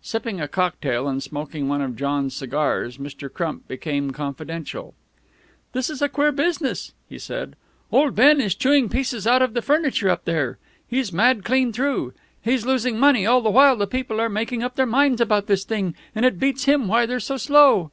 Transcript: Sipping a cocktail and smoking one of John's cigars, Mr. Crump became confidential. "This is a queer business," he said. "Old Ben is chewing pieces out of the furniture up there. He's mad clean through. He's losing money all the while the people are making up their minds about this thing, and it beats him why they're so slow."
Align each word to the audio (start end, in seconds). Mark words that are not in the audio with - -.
Sipping 0.00 0.40
a 0.40 0.46
cocktail 0.46 1.08
and 1.08 1.20
smoking 1.20 1.66
one 1.66 1.82
of 1.82 1.96
John's 1.96 2.36
cigars, 2.36 2.98
Mr. 2.98 3.28
Crump 3.28 3.66
became 3.66 4.12
confidential. 4.12 4.94
"This 5.72 5.90
is 5.90 6.00
a 6.00 6.08
queer 6.08 6.30
business," 6.30 6.92
he 7.08 7.18
said. 7.18 7.56
"Old 7.90 8.14
Ben 8.14 8.40
is 8.40 8.54
chewing 8.54 8.88
pieces 8.88 9.26
out 9.26 9.42
of 9.42 9.54
the 9.54 9.60
furniture 9.60 10.08
up 10.08 10.24
there. 10.24 10.56
He's 10.86 11.12
mad 11.12 11.42
clean 11.42 11.72
through. 11.72 12.12
He's 12.40 12.64
losing 12.64 12.96
money 12.96 13.26
all 13.26 13.40
the 13.40 13.50
while 13.50 13.74
the 13.74 13.88
people 13.88 14.20
are 14.20 14.28
making 14.28 14.62
up 14.62 14.76
their 14.76 14.86
minds 14.86 15.20
about 15.20 15.48
this 15.48 15.64
thing, 15.64 15.96
and 16.14 16.24
it 16.24 16.38
beats 16.38 16.66
him 16.66 16.86
why 16.86 17.04
they're 17.04 17.18
so 17.18 17.36
slow." 17.36 17.90